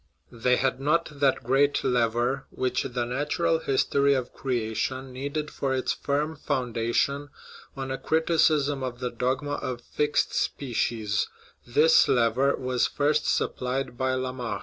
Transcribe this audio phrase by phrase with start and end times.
[0.31, 5.93] They had not that great lever which the "natural history of creation" needed for its
[5.93, 7.29] firm foundation
[7.77, 11.29] on a criticism of the dogma of fixed species;
[11.67, 14.59] this lever was first supplied by Lamarck.